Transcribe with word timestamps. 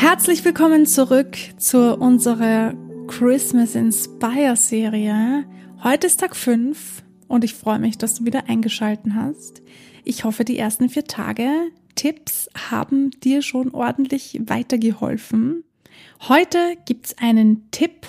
Herzlich 0.00 0.42
willkommen 0.46 0.86
zurück 0.86 1.36
zu 1.58 1.94
unserer 1.94 2.72
Christmas 3.06 3.74
Inspire 3.74 4.56
Serie. 4.56 5.44
Heute 5.84 6.06
ist 6.06 6.20
Tag 6.20 6.34
5 6.34 7.02
und 7.28 7.44
ich 7.44 7.52
freue 7.52 7.78
mich, 7.78 7.98
dass 7.98 8.14
du 8.14 8.24
wieder 8.24 8.48
eingeschalten 8.48 9.14
hast. 9.14 9.60
Ich 10.02 10.24
hoffe, 10.24 10.46
die 10.46 10.56
ersten 10.56 10.88
vier 10.88 11.04
Tage 11.04 11.50
Tipps 11.96 12.48
haben 12.70 13.10
dir 13.10 13.42
schon 13.42 13.74
ordentlich 13.74 14.40
weitergeholfen. 14.46 15.64
Heute 16.28 16.78
gibt's 16.86 17.18
einen 17.18 17.70
Tipp, 17.70 18.06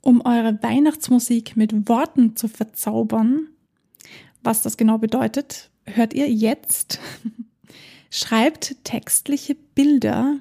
um 0.00 0.22
eure 0.22 0.60
Weihnachtsmusik 0.64 1.56
mit 1.56 1.88
Worten 1.88 2.34
zu 2.34 2.48
verzaubern. 2.48 3.46
Was 4.42 4.62
das 4.62 4.76
genau 4.76 4.98
bedeutet, 4.98 5.70
hört 5.84 6.12
ihr 6.12 6.28
jetzt. 6.28 6.98
Schreibt 8.10 8.82
textliche 8.82 9.54
Bilder 9.76 10.40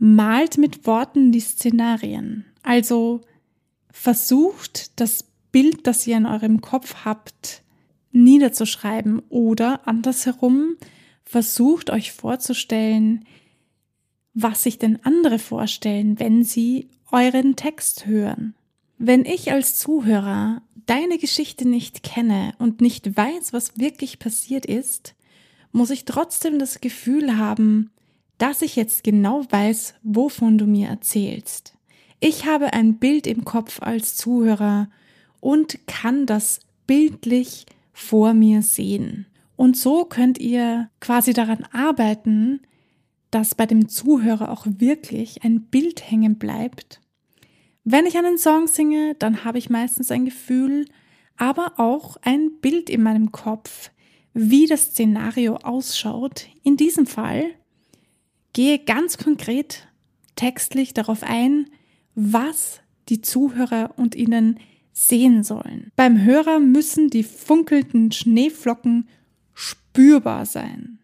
malt 0.00 0.58
mit 0.58 0.86
Worten 0.86 1.30
die 1.30 1.40
Szenarien. 1.40 2.46
Also 2.62 3.20
versucht 3.92 4.98
das 4.98 5.24
Bild, 5.52 5.86
das 5.86 6.06
ihr 6.06 6.16
in 6.16 6.26
eurem 6.26 6.60
Kopf 6.60 7.04
habt, 7.04 7.62
niederzuschreiben 8.10 9.20
oder 9.28 9.86
andersherum 9.86 10.76
versucht 11.22 11.90
euch 11.90 12.12
vorzustellen, 12.12 13.24
was 14.32 14.62
sich 14.62 14.78
denn 14.78 14.98
andere 15.04 15.38
vorstellen, 15.38 16.18
wenn 16.18 16.44
sie 16.44 16.88
euren 17.12 17.54
Text 17.54 18.06
hören. 18.06 18.54
Wenn 18.98 19.24
ich 19.24 19.52
als 19.52 19.78
Zuhörer 19.78 20.62
deine 20.86 21.18
Geschichte 21.18 21.68
nicht 21.68 22.02
kenne 22.02 22.54
und 22.58 22.80
nicht 22.80 23.16
weiß, 23.16 23.52
was 23.52 23.78
wirklich 23.78 24.18
passiert 24.18 24.66
ist, 24.66 25.14
muss 25.72 25.90
ich 25.90 26.04
trotzdem 26.04 26.58
das 26.58 26.80
Gefühl 26.80 27.36
haben, 27.36 27.90
dass 28.40 28.62
ich 28.62 28.74
jetzt 28.74 29.04
genau 29.04 29.44
weiß, 29.50 29.94
wovon 30.02 30.56
du 30.56 30.66
mir 30.66 30.88
erzählst. 30.88 31.74
Ich 32.20 32.46
habe 32.46 32.72
ein 32.72 32.98
Bild 32.98 33.26
im 33.26 33.44
Kopf 33.44 33.82
als 33.82 34.16
Zuhörer 34.16 34.88
und 35.40 35.86
kann 35.86 36.24
das 36.24 36.60
bildlich 36.86 37.66
vor 37.92 38.32
mir 38.32 38.62
sehen. 38.62 39.26
Und 39.56 39.76
so 39.76 40.06
könnt 40.06 40.38
ihr 40.38 40.88
quasi 41.00 41.34
daran 41.34 41.66
arbeiten, 41.70 42.60
dass 43.30 43.54
bei 43.54 43.66
dem 43.66 43.90
Zuhörer 43.90 44.50
auch 44.50 44.66
wirklich 44.66 45.44
ein 45.44 45.66
Bild 45.66 46.10
hängen 46.10 46.38
bleibt. 46.38 47.02
Wenn 47.84 48.06
ich 48.06 48.16
einen 48.16 48.38
Song 48.38 48.68
singe, 48.68 49.14
dann 49.18 49.44
habe 49.44 49.58
ich 49.58 49.68
meistens 49.68 50.10
ein 50.10 50.24
Gefühl, 50.24 50.86
aber 51.36 51.74
auch 51.76 52.16
ein 52.22 52.52
Bild 52.62 52.88
in 52.88 53.02
meinem 53.02 53.32
Kopf, 53.32 53.90
wie 54.32 54.66
das 54.66 54.92
Szenario 54.92 55.56
ausschaut. 55.56 56.46
In 56.62 56.78
diesem 56.78 57.04
Fall 57.06 57.44
gehe 58.60 58.78
ganz 58.78 59.16
konkret 59.16 59.88
textlich 60.36 60.92
darauf 60.92 61.22
ein, 61.22 61.70
was 62.14 62.80
die 63.08 63.22
Zuhörer 63.22 63.94
und 63.96 64.14
ihnen 64.14 64.60
sehen 64.92 65.44
sollen. 65.44 65.90
Beim 65.96 66.22
Hörer 66.22 66.58
müssen 66.58 67.08
die 67.08 67.22
funkelnden 67.22 68.12
Schneeflocken 68.12 69.08
spürbar 69.54 70.44
sein. 70.44 70.98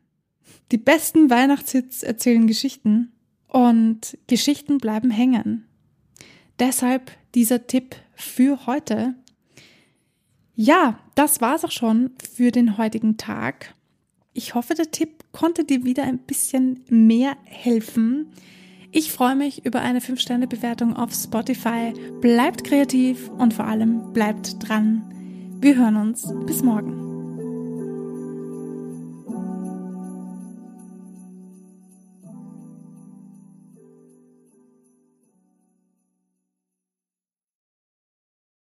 Die 0.71 0.77
besten 0.77 1.31
Weihnachtshits 1.31 2.03
erzählen 2.03 2.47
Geschichten 2.47 3.13
und 3.49 4.19
Geschichten 4.27 4.77
bleiben 4.77 5.11
hängen. 5.11 5.65
Deshalb 6.59 7.11
dieser 7.35 7.67
Tipp 7.67 7.97
für 8.15 8.67
heute. 8.67 9.15
Ja, 10.55 10.99
das 11.15 11.41
war's 11.41 11.65
auch 11.65 11.71
schon 11.71 12.11
für 12.35 12.51
den 12.51 12.77
heutigen 12.77 13.17
Tag. 13.17 13.75
Ich 14.37 14.55
hoffe, 14.55 14.75
der 14.75 14.91
Tipp 14.91 15.25
konnte 15.33 15.65
dir 15.65 15.85
wieder 15.85 16.03
ein 16.03 16.19
bisschen 16.19 16.85
mehr 16.91 17.39
helfen. 17.45 18.27
Ich 18.93 19.11
freue 19.11 19.35
mich 19.35 19.65
über 19.65 19.81
eine 19.81 20.01
5-Sterne-Bewertung 20.01 20.95
auf 20.95 21.15
Spotify. 21.15 21.95
Bleibt 22.21 22.63
kreativ 22.63 23.31
und 23.31 23.55
vor 23.55 23.65
allem 23.65 24.13
bleibt 24.13 24.57
dran. 24.69 25.57
Wir 25.59 25.77
hören 25.77 25.97
uns. 25.97 26.31
Bis 26.45 26.63
morgen. 26.63 27.06